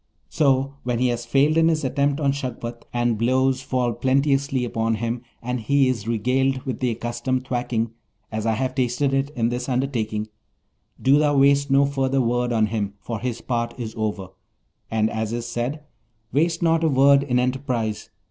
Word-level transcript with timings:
So, 0.29 0.77
when 0.81 0.97
he 0.97 1.09
has 1.09 1.27
failed 1.27 1.57
in 1.57 1.67
his 1.67 1.83
attempt 1.83 2.19
on 2.19 2.31
Shagpat, 2.31 2.85
and 2.91 3.19
blows 3.19 3.61
fall 3.61 3.93
plenteously 3.93 4.65
upon 4.65 4.95
him, 4.95 5.21
and 5.43 5.59
he 5.59 5.87
is 5.89 6.07
regaled 6.07 6.63
with 6.63 6.79
the 6.79 6.89
accustomed 6.89 7.45
thwacking, 7.45 7.91
as 8.31 8.47
I 8.47 8.53
have 8.53 8.73
tasted 8.73 9.13
it 9.13 9.29
in 9.35 9.49
this 9.49 9.69
undertaking, 9.69 10.29
do 10.99 11.19
thou 11.19 11.37
waste 11.37 11.69
no 11.69 11.85
further 11.85 12.19
word 12.19 12.51
on 12.51 12.65
him, 12.65 12.95
for 12.99 13.19
his 13.19 13.41
part 13.41 13.79
is 13.79 13.93
over, 13.95 14.29
and 14.89 15.07
as 15.07 15.33
is 15.33 15.45
said: 15.45 15.83
"Waste 16.33 16.63
not 16.63 16.83
a 16.83 16.87
word 16.87 17.21
in 17.21 17.37
enterprise! 17.37 18.09